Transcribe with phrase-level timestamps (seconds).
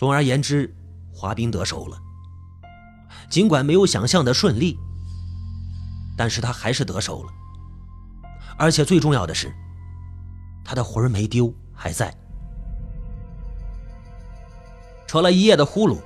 [0.00, 0.74] 总而言之，
[1.12, 1.98] 华斌得手了。
[3.28, 4.78] 尽管没有想象的顺利，
[6.16, 7.30] 但是他还是得手了。
[8.56, 9.52] 而且最重要的是，
[10.64, 12.16] 他的魂儿没丢，还在。
[15.06, 15.98] 扯了一夜的呼噜，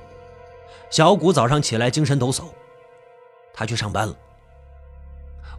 [0.91, 2.49] 小谷早上起来精神抖擞，
[3.53, 4.13] 他去上班了。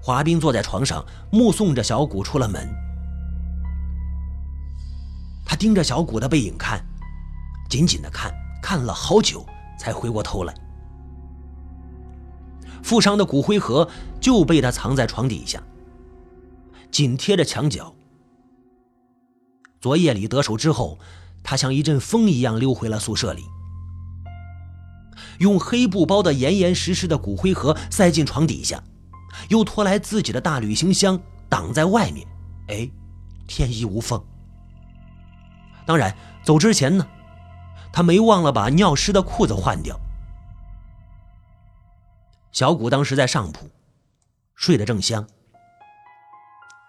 [0.03, 2.69] 华斌坐在床上，目送着小谷出了门。
[5.43, 6.85] 他盯着小谷的背影看，
[7.69, 9.45] 紧紧的看，看了好久，
[9.79, 10.55] 才回过头来。
[12.83, 13.89] 富商的骨灰盒
[14.21, 15.61] 就被他藏在床底下，
[16.91, 17.93] 紧贴着墙角。
[19.81, 20.99] 昨夜里得手之后，
[21.43, 23.45] 他像一阵风一样溜回了宿舍里，
[25.39, 28.83] 用黑布包的严严实实的骨灰盒塞进床底下，
[29.49, 32.27] 又拖来自己的大旅行箱挡在外面。
[32.69, 32.89] 哎，
[33.47, 34.23] 天衣无缝。
[35.85, 37.07] 当然，走之前呢，
[37.97, 39.99] 他没忘了把尿湿的裤子换掉。
[42.53, 43.71] 小谷当时在上铺，
[44.55, 45.27] 睡得正香。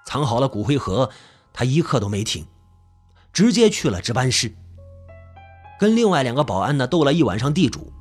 [0.05, 1.09] 藏好了骨灰盒，
[1.53, 2.45] 他一刻都没停，
[3.31, 4.53] 直接去了值班室，
[5.79, 7.93] 跟另外两个保安呢斗了一晚上地主，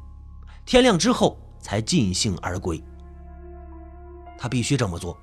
[0.64, 2.83] 天亮之后才尽兴而归。
[4.36, 5.17] 他必须这么做，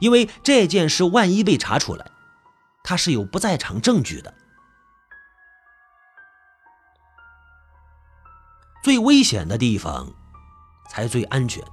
[0.00, 2.10] 因为这件事万一被查出来，
[2.82, 4.32] 他是有不在场证据的。
[8.82, 10.12] 最危险的地方。
[10.90, 11.64] 才最安全。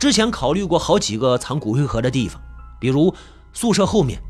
[0.00, 2.42] 之前考虑过好几个藏骨灰盒的地方，
[2.80, 3.14] 比如
[3.52, 4.20] 宿舍后面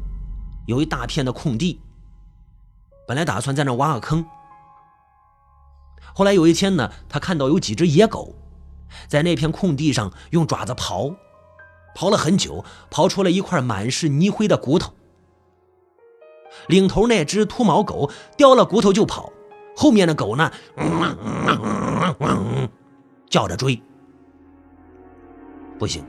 [0.66, 1.80] 有一大片的空地，
[3.06, 4.26] 本来打算在那挖个坑。
[6.14, 8.34] 后来有一天呢，他看到有几只野狗
[9.06, 11.16] 在那片空地上用爪子刨，
[11.96, 14.92] 刨了很久，刨出了一块满是泥灰的骨头。
[16.66, 19.32] 领头那只秃毛狗叼了骨头就跑，
[19.78, 20.50] 后面的狗呢？
[23.30, 23.80] 叫着追，
[25.78, 26.04] 不行。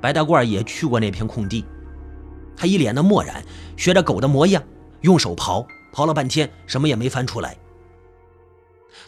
[0.00, 1.64] 白大褂也去过那片空地，
[2.56, 3.42] 他一脸的漠然，
[3.76, 4.62] 学着狗的模样，
[5.00, 7.56] 用手刨，刨了半天，什么也没翻出来。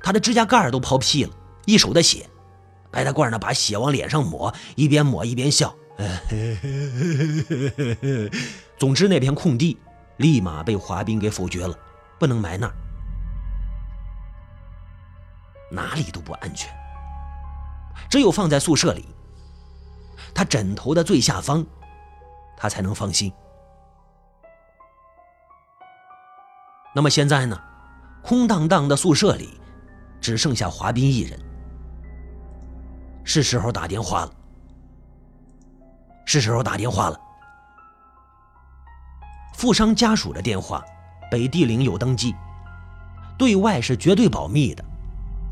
[0.03, 1.31] 他的指甲盖都刨屁了，
[1.65, 2.29] 一手的血。
[2.91, 5.73] 白大褂呢，把血往脸上抹，一边抹一边笑。
[8.77, 9.79] 总之，那片空地
[10.17, 11.79] 立马被滑冰给否决了，
[12.19, 12.75] 不能埋那儿，
[15.71, 16.71] 哪里都不安全。
[18.09, 19.07] 只有放在宿舍里，
[20.35, 21.65] 他枕头的最下方，
[22.57, 23.33] 他才能放心。
[26.95, 27.59] 那么现在呢？
[28.23, 29.61] 空荡荡的宿舍里，
[30.21, 31.41] 只剩下华斌一人。
[33.25, 34.33] 是时候打电话了。
[36.27, 37.21] 是时候打电话了。
[39.55, 40.85] 富商家属的电话，
[41.31, 42.35] 北地陵有登记，
[43.39, 44.85] 对外是绝对保密的，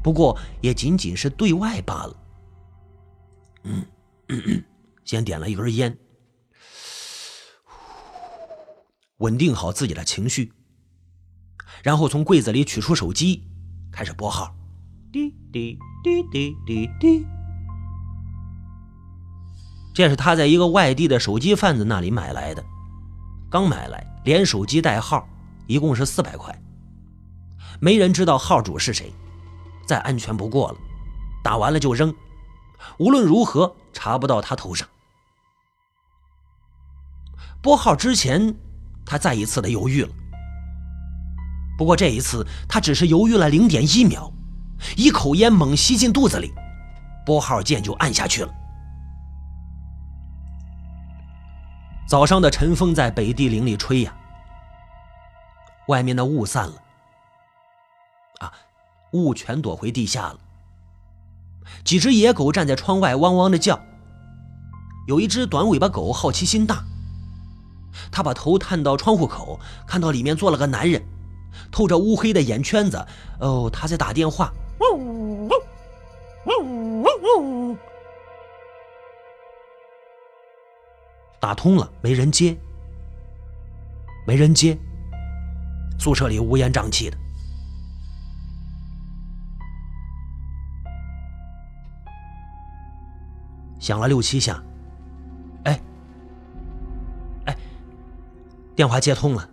[0.08, 2.16] 不过也仅仅是对外罢了。
[3.64, 3.84] 嗯，
[5.04, 5.98] 先点了一根烟，
[9.18, 10.50] 稳定好自己的情绪，
[11.82, 13.46] 然后从柜子里取出手机，
[13.92, 14.56] 开始拨号。
[15.12, 17.26] 滴滴滴滴滴滴，
[19.94, 22.64] 这是他在一个外地的手机贩子那里买来的，
[23.50, 25.28] 刚买来，连手机带号，
[25.66, 26.58] 一共是四百块。
[27.78, 29.12] 没人知道号主是谁，
[29.88, 30.78] 再安全不过了。
[31.42, 32.14] 打完了就扔。
[32.98, 34.86] 无论如何查不到他头上。
[37.60, 38.54] 拨号之前，
[39.04, 40.10] 他再一次的犹豫了。
[41.76, 44.32] 不过这一次，他只是犹豫了零点一秒，
[44.96, 46.52] 一口烟猛吸进肚子里，
[47.24, 48.52] 拨号键就按下去了。
[52.08, 54.16] 早上的晨风在北地陵里吹呀，
[55.88, 56.74] 外面的雾散了，
[58.38, 58.52] 啊，
[59.12, 60.38] 雾全躲回地下了。
[61.84, 63.78] 几只野狗站在窗外，汪汪的叫。
[65.06, 66.84] 有一只短尾巴狗好奇心大，
[68.10, 71.02] 它把头探到窗户口，看到里面坐了个男人，
[71.70, 73.06] 透着乌黑的眼圈子。
[73.40, 74.52] 哦，他在打电话。
[81.40, 82.56] 打通了，没人接，
[84.26, 84.76] 没人接。
[85.98, 87.16] 宿舍里乌烟瘴气的。
[93.88, 94.62] 响了六七下，
[95.64, 95.80] 哎，
[97.46, 97.56] 哎，
[98.76, 99.48] 电话接通了，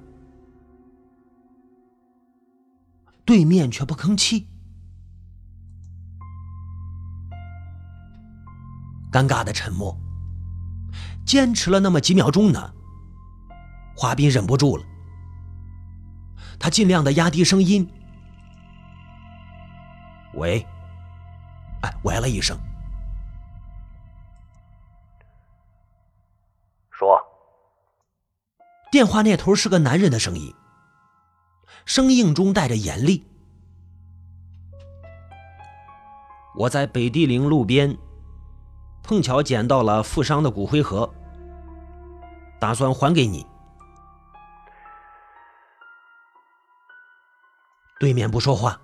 [3.23, 4.45] 对面却不吭气，
[9.09, 9.97] 尴尬的沉默，
[11.25, 12.73] 坚持了那么几秒钟呢，
[13.95, 14.83] 华斌忍不住了，
[16.59, 17.89] 他尽量的压低声音，
[20.33, 20.59] 喂，
[21.83, 22.59] 哎，喂了一声，
[28.95, 30.55] 电话那头是个男人的声音，
[31.83, 33.27] 生硬中带着严厉。
[36.55, 37.97] 我在北地陵路边
[39.03, 41.13] 碰巧捡到了富商的骨灰盒，
[42.57, 43.45] 打算还给你。
[47.99, 48.79] 对面不说话，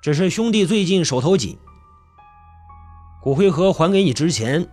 [0.00, 1.58] 只是兄弟最近手头紧，
[3.20, 4.70] 骨灰盒还给你之前，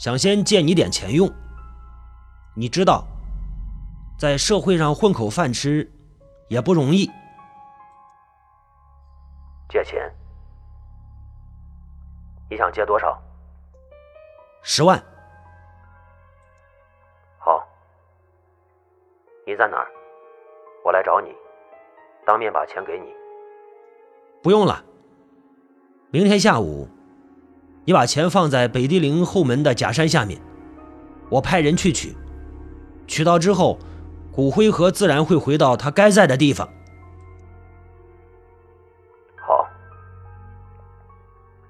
[0.00, 1.30] 想先借你点钱用。
[2.56, 3.04] 你知道，
[4.18, 5.92] 在社会上混口饭吃
[6.48, 7.06] 也不容易。
[9.68, 10.10] 借钱？
[12.48, 13.22] 你想借多少？
[14.62, 14.98] 十万。
[17.38, 17.62] 好，
[19.46, 19.86] 你在哪儿？
[20.82, 21.28] 我来找你，
[22.26, 23.14] 当面把钱给你。
[24.42, 24.82] 不用了，
[26.10, 26.88] 明天下午，
[27.84, 30.40] 你把钱放在北地陵后门的假山下面，
[31.28, 32.14] 我派人去取。
[33.06, 33.78] 取到之后，
[34.30, 36.68] 骨灰盒自然会回到它该在的地方。
[39.36, 39.66] 好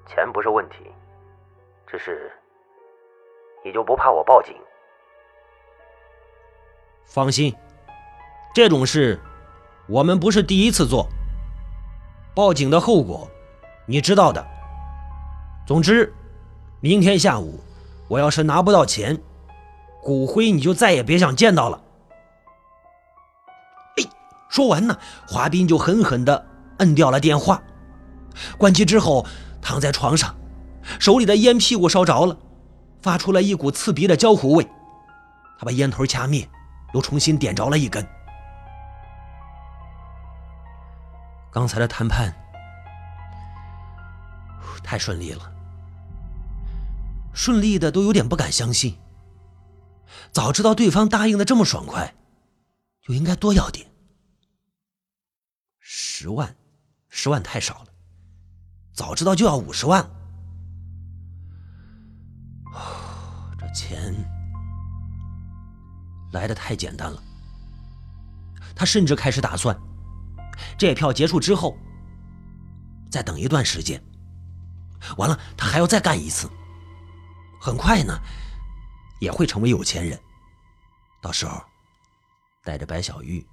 [0.07, 0.77] 钱不是问题，
[1.87, 2.31] 只是
[3.65, 4.55] 你就不怕我报警？
[7.07, 7.55] 放心，
[8.55, 9.19] 这种事
[9.89, 11.09] 我们不是第一次做。
[12.35, 13.29] 报警的后果
[13.87, 14.60] 你知道的。
[15.71, 16.13] 总之，
[16.81, 17.61] 明天下午
[18.09, 19.17] 我要是拿不到钱，
[20.03, 21.81] 骨灰你就再也别想见到了。
[23.97, 24.05] 哎，
[24.49, 26.45] 说完呢，华斌就狠狠的
[26.79, 27.63] 摁掉了电话，
[28.59, 29.25] 关机之后。
[29.63, 30.35] 躺在床上，
[30.99, 32.37] 手里的烟屁股烧着了，
[33.03, 34.67] 发出了一股刺鼻的焦糊味。
[35.57, 36.49] 他把烟头掐灭，
[36.95, 38.05] 又重新点着了一根。
[41.53, 42.35] 刚才的谈判
[44.83, 45.43] 太顺利了，
[47.33, 48.99] 顺利的都有点不敢相信。
[50.33, 52.15] 早知道对方答应的这么爽快，
[53.03, 53.91] 就应该多要点。
[55.79, 56.55] 十万，
[57.09, 57.87] 十万太少了。
[58.93, 60.09] 早知道就要五十万。
[63.59, 64.15] 这钱
[66.33, 67.23] 来的太简单了。
[68.75, 69.79] 他甚至开始打算，
[70.79, 71.77] 这票结束之后，
[73.11, 74.03] 再等一段时间。
[75.17, 76.49] 完了，他还要再干一次。
[77.61, 78.19] 很快呢，
[79.21, 80.19] 也会成为有钱人。
[81.21, 81.63] 到时候，
[82.65, 83.47] 带着白小玉，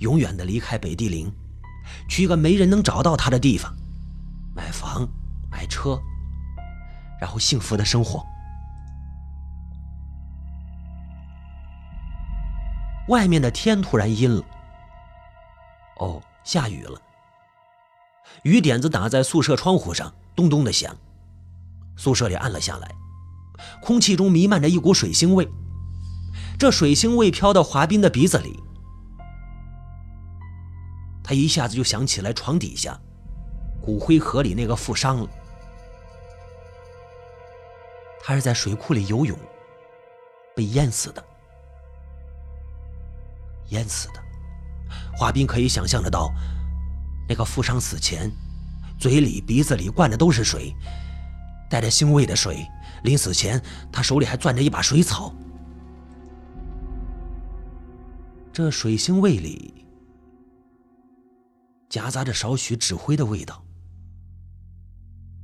[0.00, 1.32] 永远的离开北地陵，
[2.10, 3.74] 去一个没人能找到他的地方。
[4.54, 5.08] 买房，
[5.50, 5.98] 买车，
[7.18, 8.22] 然后幸福的生活。
[13.08, 14.44] 外面的天突然阴了，
[15.96, 17.00] 哦，下雨了。
[18.42, 20.94] 雨点子打在宿舍窗户上，咚咚的响。
[22.00, 22.94] 宿舍里暗了下来，
[23.82, 25.46] 空气中弥漫着一股水腥味。
[26.58, 28.58] 这水腥味飘到华斌的鼻子里，
[31.22, 32.98] 他一下子就想起来床底下。
[33.82, 35.28] 骨灰盒里那个富商了，
[38.22, 39.38] 他是在水库里游泳，
[40.56, 41.22] 被淹死的。
[43.68, 44.22] 淹死的，
[45.14, 46.32] 华斌可以想象得到，
[47.28, 48.32] 那个富商死前，
[48.98, 50.74] 嘴里、鼻子里灌的都是水，
[51.70, 52.66] 带着腥味的水。
[53.04, 55.34] 临死前，他手里还攥着一把水草，
[58.52, 59.86] 这水腥味里
[61.88, 63.64] 夹杂着少许纸灰的味道。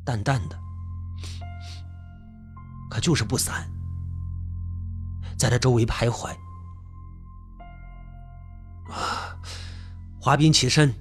[0.04, 0.58] 淡淡的，
[2.90, 3.68] 可就是不散，
[5.38, 6.28] 在他周围徘徊。
[8.92, 9.36] 啊！
[10.20, 10.94] 华斌起身，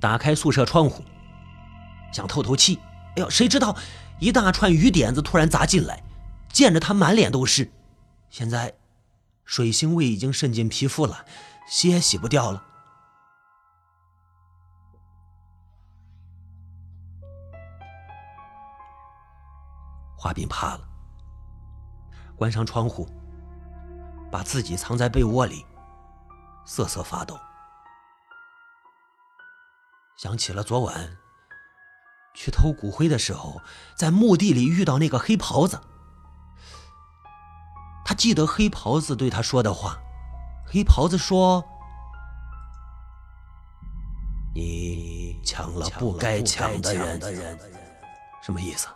[0.00, 1.02] 打开宿舍窗户，
[2.12, 2.78] 想透透气。
[3.16, 3.74] 哎呦，谁知道
[4.18, 6.02] 一大串雨点子突然砸进来，
[6.48, 7.70] 溅着他满脸都是。
[8.30, 8.74] 现在
[9.44, 11.24] 水腥味已经渗进皮肤了，
[11.68, 12.64] 洗也洗不掉了。
[20.18, 20.88] 华斌怕了，
[22.36, 23.06] 关上窗户，
[24.32, 25.64] 把自己藏在被窝里，
[26.64, 27.38] 瑟瑟发抖。
[30.16, 31.16] 想起了昨晚
[32.36, 33.60] 去偷骨灰的时候，
[33.96, 35.80] 在墓地里遇到那个黑袍子。
[38.04, 39.98] 他记得黑袍子对他说的话。
[40.68, 41.64] 黑袍子说
[44.54, 47.58] ：“你抢了不该抢的人。”
[48.44, 48.86] 什么意思？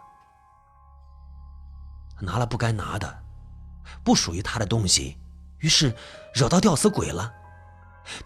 [2.20, 3.22] 拿了不该拿的，
[4.04, 5.16] 不属于他的东西，
[5.58, 5.96] 于是
[6.34, 7.32] 惹到吊死鬼了。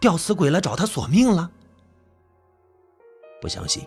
[0.00, 1.50] 吊死鬼来找他索命了？
[3.40, 3.86] 不相信。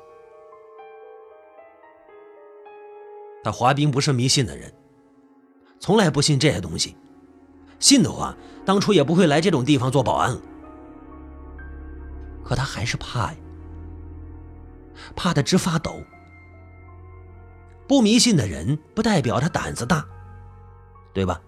[3.48, 4.70] 他华斌不是迷信的人，
[5.80, 6.98] 从来不信这些东西。
[7.80, 8.36] 信的话，
[8.66, 10.42] 当初也不会来这种地方做保安了。
[12.44, 13.38] 可他还是怕呀，
[15.16, 16.04] 怕的直发抖。
[17.88, 20.06] 不迷信的人，不代表他胆子大，
[21.14, 21.42] 对吧？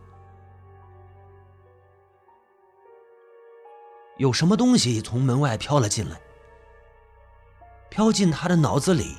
[4.16, 6.18] 有什么东西从门外飘了进来，
[7.90, 9.18] 飘进他的脑子里，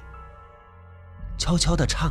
[1.37, 2.11] 悄悄的唱：“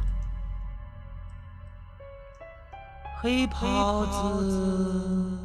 [3.22, 5.36] 黑袍子，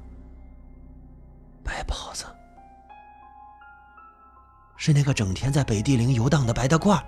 [1.65, 2.25] 白袍子。
[4.77, 7.03] 是那个整天在北地陵游荡的白大褂，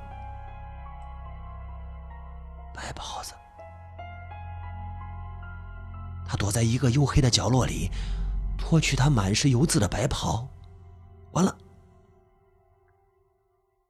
[6.57, 7.91] 在一个黝黑的角落里，
[8.57, 10.49] 脱去他满是油渍的白袍，
[11.33, 11.55] 完了，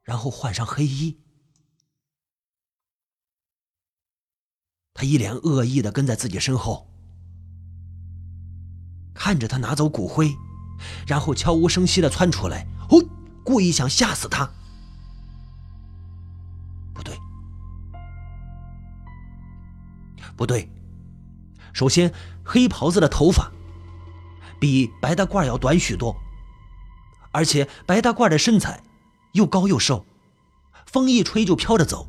[0.03, 1.17] 然后换上黑衣。
[4.93, 6.91] 他一脸恶意的跟在自己身后，
[9.15, 10.35] 看着他拿走骨灰，
[11.07, 12.67] 然后悄无声息的窜出来。
[12.91, 13.01] 哦。
[13.45, 14.51] 故意想吓死他？
[16.93, 17.17] 不对，
[20.35, 20.69] 不对。
[21.77, 22.11] 首先，
[22.43, 23.53] 黑袍子的头发
[24.59, 26.17] 比白大褂要短许多，
[27.33, 28.81] 而且白大褂的身材
[29.33, 30.07] 又高又瘦，
[30.87, 32.09] 风一吹就飘着走。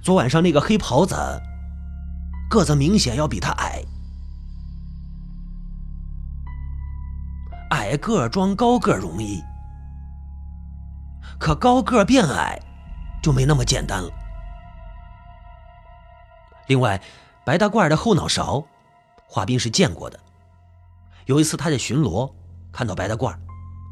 [0.00, 1.16] 昨晚上那个黑袍子
[2.48, 3.82] 个子明显要比他矮，
[7.70, 9.42] 矮个装高个容易。
[11.40, 12.60] 可高个变矮，
[13.20, 14.08] 就没那么简单了。
[16.68, 17.02] 另外，
[17.50, 18.64] 白大褂的后脑勺，
[19.26, 20.20] 华斌是见过的。
[21.26, 22.32] 有一次他在巡逻，
[22.70, 23.36] 看到白大褂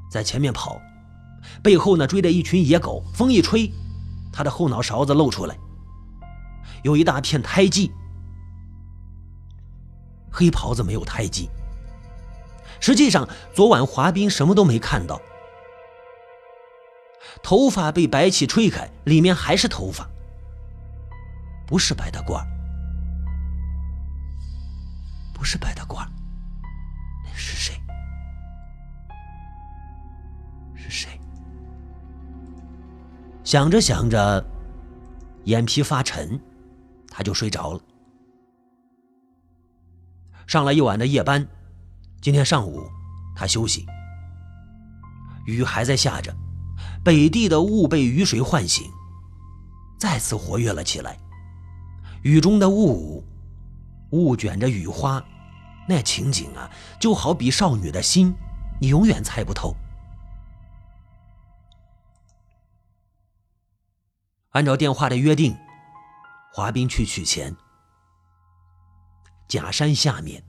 [0.08, 0.80] 在前面跑，
[1.60, 3.68] 背后呢追着一群野狗，风一吹，
[4.32, 5.58] 他的后脑勺子露出来，
[6.84, 7.90] 有一大片胎记。
[10.30, 11.50] 黑袍子没有胎记。
[12.78, 15.20] 实际上，昨晚华斌什么都没看到。
[17.42, 20.08] 头发被白气吹开，里面还是头发，
[21.66, 22.40] 不是白大褂，
[25.38, 26.04] 不是白大褂，
[27.24, 27.80] 那是谁？
[30.74, 31.08] 是谁？
[33.44, 34.44] 想着想着，
[35.44, 36.38] 眼皮发沉，
[37.08, 37.80] 他就睡着了。
[40.48, 41.46] 上了一晚的夜班，
[42.20, 42.82] 今天上午
[43.36, 43.86] 他休息，
[45.46, 46.34] 雨还在下着。
[47.04, 48.90] 北地的雾被雨水唤醒，
[49.98, 51.16] 再次活跃了起来。
[52.22, 53.24] 雨中的雾，
[54.10, 55.22] 雾卷着雨花，
[55.88, 58.34] 那情景啊，就好比少女的心，
[58.80, 59.74] 你永远猜不透。
[64.50, 65.56] 按照电话的约定，
[66.52, 67.54] 华斌去取钱。
[69.46, 70.42] 假山下面，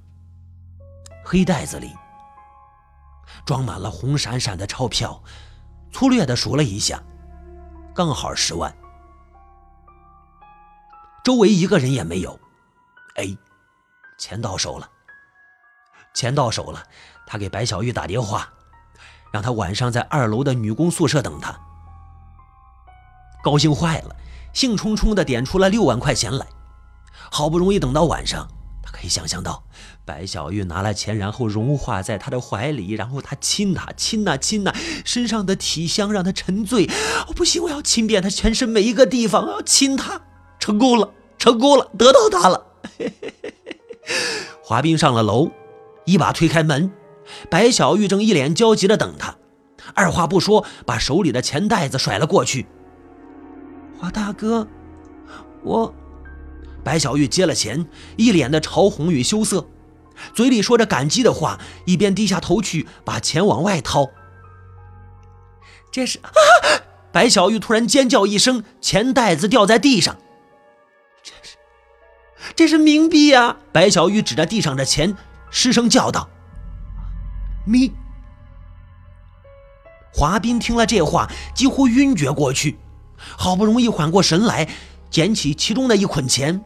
[1.23, 1.93] 黑袋子里
[3.45, 5.21] 装满了红闪闪的钞票。
[5.91, 7.03] 粗略的数了一下，
[7.95, 8.73] 刚好十万。
[11.23, 12.39] 周围一个人也没有。
[13.15, 13.25] 哎，
[14.19, 14.89] 钱到手了，
[16.13, 16.83] 钱到手了。
[17.25, 18.49] 他给白小玉打电话，
[19.31, 21.57] 让他晚上在二楼的女工宿舍等他。
[23.41, 24.15] 高兴坏了，
[24.51, 26.45] 兴冲冲的点出了六万块钱来。
[27.31, 28.47] 好不容易等到晚上。
[28.81, 29.63] 他可以想象到，
[30.03, 34.73] 白小玉拿了钱，然后融化在他的怀里，然后他亲他，亲呐亲呐，
[35.05, 36.87] 身上的体香让他沉醉。
[37.27, 40.21] 哦，不行，我要亲遍他全身每一个地方，我要亲他，
[40.59, 42.65] 成功了，成功了，得到他了。
[42.97, 43.53] 嘿嘿嘿
[44.61, 45.49] 华斌上了楼，
[46.05, 46.91] 一把推开门，
[47.49, 49.35] 白小玉正一脸焦急的等他，
[49.93, 52.67] 二话不说，把手里的钱袋子甩了过去。
[53.97, 54.67] 华大哥，
[55.63, 55.93] 我。
[56.81, 57.85] 白小玉接了钱，
[58.15, 59.67] 一脸的潮红与羞涩，
[60.33, 64.07] 嘴里说着感激的话，一边低下头去把钱往外掏。
[65.91, 66.31] 这是啊！
[67.11, 70.15] 白小玉突然尖叫一声，钱袋子掉在地上。
[72.55, 73.57] 这是，冥币呀！
[73.71, 75.15] 白小玉指着地上的钱，
[75.49, 76.29] 失声叫道
[77.67, 77.91] ：“冥！”
[80.13, 82.77] 华斌听了这话，几乎晕厥过去，
[83.17, 84.67] 好不容易缓过神来。
[85.09, 86.63] 捡起其中的一捆钱，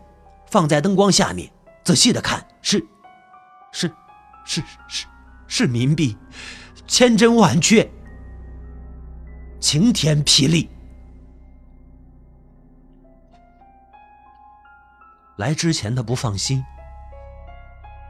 [0.50, 1.50] 放在灯光下面，
[1.86, 2.86] 仔细的看，是，
[3.72, 3.89] 是，
[4.44, 5.06] 是是
[5.48, 6.18] 是冥币，
[6.86, 7.89] 千真万确，
[9.62, 10.70] 晴天霹雳。
[15.38, 16.63] 来之前他不放心，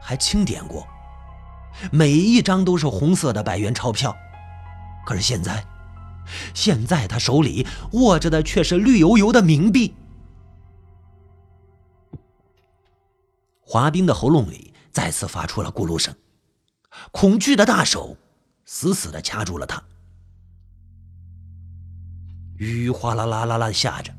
[0.00, 0.86] 还清点过，
[1.90, 4.14] 每一张都是红色的百元钞票。
[5.06, 5.64] 可是现在，
[6.54, 9.94] 现在他手里握着的却是绿油油的冥币。
[13.60, 16.14] 华冰的喉咙里再次发出了咕噜声，
[17.10, 18.16] 恐惧的大手
[18.66, 19.82] 死死的掐住了他。
[22.56, 24.14] 雨哗啦啦啦啦的下着。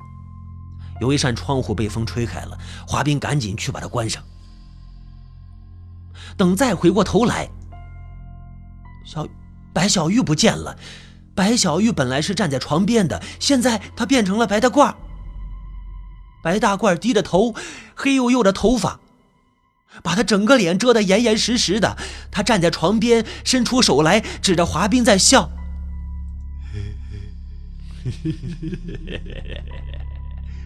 [0.99, 4.23] 有一扇窗户被风吹开了，华斌赶紧去把它关上。
[6.37, 7.49] 等再回过头来，
[9.05, 9.27] 小
[9.73, 10.77] 白小玉不见了。
[11.33, 14.95] 白小玉本来是站在床边的，现在她变成了白大褂。
[16.41, 17.53] 白大褂低着头，
[17.95, 18.99] 黑黝黝的头发
[20.03, 21.97] 把他整个脸遮得严严实实的。
[22.31, 25.49] 他站在床边，伸出手来，指着华斌在笑。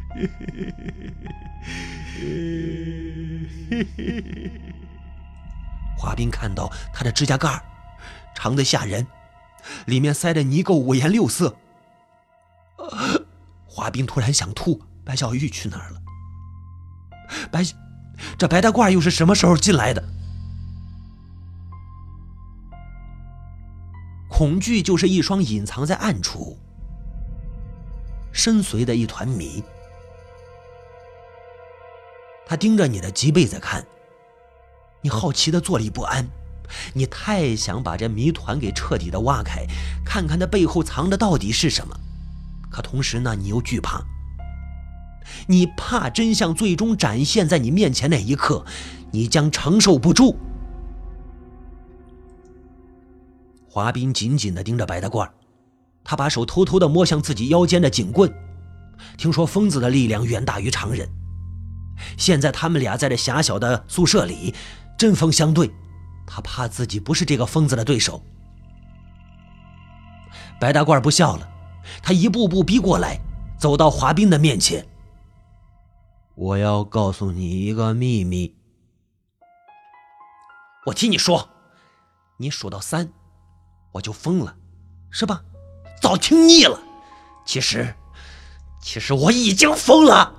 [5.97, 7.61] 华斌看到他的指甲盖
[8.33, 9.05] 长得吓人，
[9.85, 11.55] 里面塞的泥垢五颜六色。
[13.67, 16.01] 华斌突然想吐，白小玉去哪儿了？
[17.51, 17.63] 白，
[18.37, 20.03] 这白大褂又是什么时候进来的？
[24.29, 26.57] 恐惧就是一双隐藏在暗处、
[28.31, 29.61] 深邃的一团谜。
[32.49, 33.85] 他盯着你的脊背在看，
[35.03, 36.27] 你好奇的坐立不安，
[36.95, 39.67] 你太想把这谜团给彻底的挖开，
[40.03, 41.95] 看看那背后藏的到底是什么。
[42.71, 44.03] 可同时呢，你又惧怕，
[45.45, 48.65] 你怕真相最终展现在你面前那一刻，
[49.11, 50.35] 你将承受不住。
[53.69, 55.29] 华斌紧紧的盯着白大褂，
[56.03, 58.33] 他把手偷偷的摸向自己腰间的警棍，
[59.19, 61.07] 听说疯子的力量远大于常人。
[62.17, 64.53] 现在他们俩在这狭小的宿舍里
[64.97, 65.69] 针锋相对，
[66.25, 68.21] 他怕自己不是这个疯子的对手。
[70.59, 71.49] 白大褂不笑了，
[72.01, 73.19] 他一步步逼过来，
[73.57, 74.85] 走到华斌的面前。
[76.35, 78.55] 我要告诉你一个秘密。
[80.85, 81.49] 我听你说，
[82.37, 83.09] 你数到三，
[83.91, 84.55] 我就疯了，
[85.11, 85.41] 是吧？
[86.01, 86.79] 早听腻了。
[87.45, 87.93] 其实，
[88.81, 90.33] 其实我已经疯了。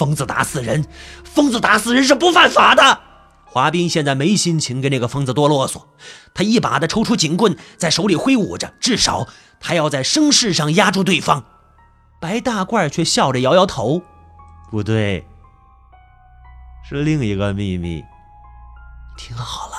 [0.00, 0.86] 疯子打死人，
[1.24, 3.00] 疯子打死人是不犯法的。
[3.44, 5.82] 华斌现在没心情跟那个疯子多啰嗦，
[6.32, 9.28] 他一把的抽出警棍，在手里挥舞着，至少
[9.60, 11.44] 他要在声势上压住对方。
[12.18, 14.00] 白大褂却笑着摇摇头
[14.72, 15.26] ：“不对，
[16.88, 18.02] 是另一个秘密。
[19.18, 19.76] 听好了。”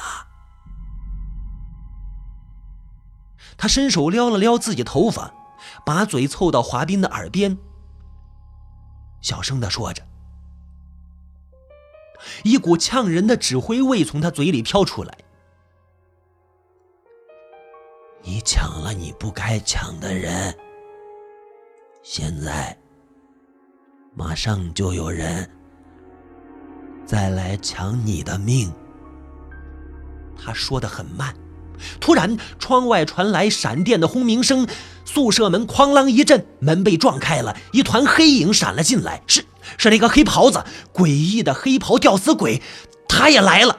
[3.57, 5.33] 他伸手撩了撩自己头发，
[5.83, 7.57] 把嘴凑到华斌的耳边，
[9.19, 10.03] 小声的说着。
[12.43, 15.17] 一股呛人的指挥味从他嘴里飘出来。
[18.23, 20.55] 你抢了你不该抢的人，
[22.03, 22.77] 现在
[24.13, 25.49] 马上就有人
[27.05, 28.71] 再来抢你的命。
[30.37, 31.35] 他说的很慢。
[31.99, 34.67] 突然，窗外传来闪电的轰鸣声，
[35.03, 39.43] 宿舍门哐啷一震，门被撞开了，一团黑影闪了进来，是。
[39.77, 42.61] 是那个黑袍子，诡异的黑袍吊死鬼，
[43.07, 43.77] 他也来了。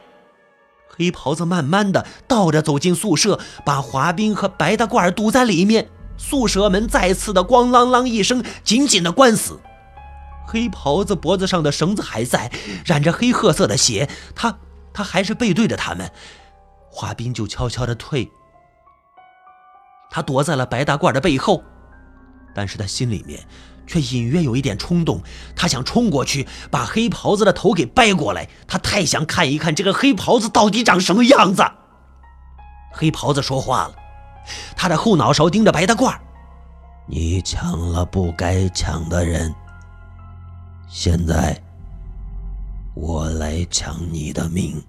[0.89, 5.89] 黑袍子慢慢的倒着走进宿舍，把华斌和白大褂堵在里面。
[6.19, 9.59] 宿舍门再次的咣啷啷一声，紧紧的关死。
[10.47, 12.53] 黑袍子脖子上的绳子还在，
[12.85, 14.09] 染着黑褐色的血。
[14.35, 14.59] 他
[14.93, 16.13] 他还是背对着他们。
[16.91, 18.31] 华斌就悄悄的退，
[20.11, 21.65] 他躲在了白大褂的背后，
[22.55, 23.41] 但是他心里面。
[23.87, 25.23] 却隐约有一点冲动，
[25.55, 28.49] 他想冲过去把黑袍子的头给掰过来。
[28.67, 31.65] 他太想看一看这个黑袍子到底长什么样子。
[32.93, 33.95] 黑袍子说话了，
[34.77, 36.15] 他的后脑勺盯着白大褂
[37.09, 39.55] ：“你抢了不该抢的人，
[40.89, 41.63] 现在
[42.95, 44.83] 我来抢你的命。”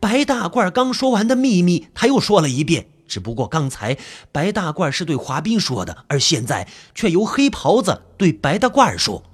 [0.00, 2.86] 白大褂刚说完的秘密，他又说了一遍。
[3.10, 3.98] 只不过刚才
[4.30, 9.24] 白大褂是对华斌说的，而现在却由黑袍子对白大褂说。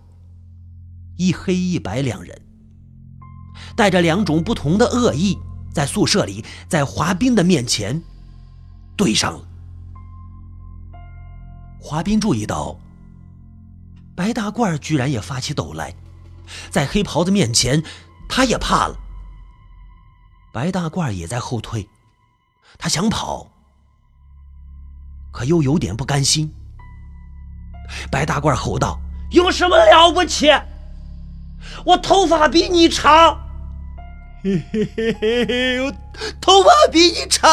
[1.18, 2.40] 一黑一白两人，
[3.76, 5.38] 带着两种不同的恶意，
[5.72, 8.02] 在宿舍里，在华斌的面前
[8.96, 9.46] 对上了。
[11.78, 12.78] 华斌注意到，
[14.16, 15.94] 白大褂居然也发起抖来，
[16.70, 17.82] 在黑袍子面前，
[18.28, 18.96] 他也怕了。
[20.52, 21.88] 白大褂也在后退。
[22.78, 23.50] 他想跑，
[25.36, 26.50] 可又有点不甘心。
[28.10, 28.98] 白大褂吼道
[29.32, 30.50] ：“有什么了不起？
[31.84, 33.38] 我头发比你长。”
[34.42, 35.92] 嘿嘿嘿嘿嘿，我
[36.40, 37.50] 头发比你长。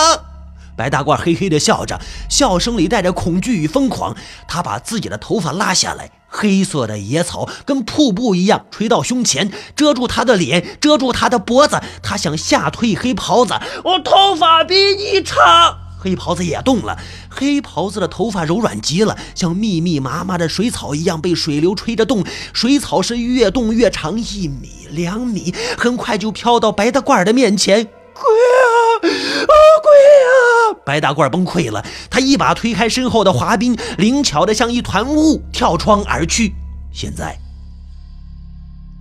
[0.77, 4.15] 白大褂嘿嘿的笑着，笑声里带着恐惧与疯狂。
[4.47, 11.81] 他把自己的头发拉下来，黑色的野草跟瀑布一样垂到胸前，遮住他的脸，遮住他的脖子。
[12.01, 13.59] 他想吓退黑袍子。
[13.83, 15.82] 我头发比你长。
[16.03, 16.97] 黑袍子也动了。
[17.29, 22.25] 黑袍子的头发柔软极了，像密密麻麻的水草一样被水流吹着动。
[22.51, 27.85] 水草是越动越长，一米、两米，很快就飘到白大褂的面前。
[28.13, 28.59] 鬼啊！
[29.01, 29.91] 啊，鬼
[30.27, 30.83] 啊！
[30.85, 36.53] 白大褂崩溃了，他一把推开身后的滑冰，灵巧的像一团雾，跳窗而去。
[36.91, 37.37] 现在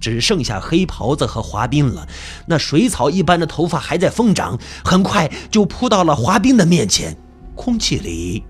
[0.02, 2.06] 只剩下黑袍子和滑冰了。
[2.46, 7.16] 那水草一般的头发还在疯长，很快就扑到了滑冰的面前。
[7.54, 8.44] 空气里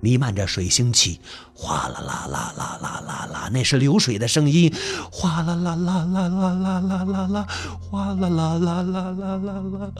[0.00, 1.20] 弥漫着水腥气，
[1.52, 4.72] 哗啦啦啦啦啦啦啦，那是流水的声音。
[5.12, 7.46] 哗啦啦啦啦啦啦啦啦啦，
[7.80, 9.92] 哗啦啦啦啦啦啦啦。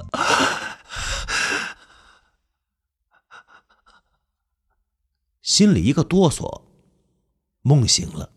[5.42, 6.62] 心里一个哆嗦，
[7.62, 8.30] 梦醒了。